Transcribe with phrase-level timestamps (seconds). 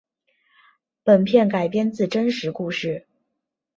[1.03, 3.05] 本片改编自真实故事。